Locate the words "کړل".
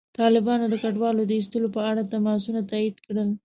3.05-3.29